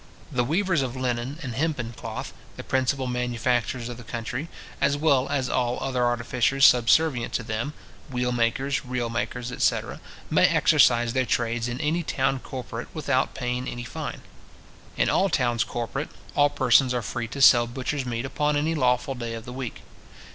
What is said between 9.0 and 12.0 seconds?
makers, etc. may exercise their trades in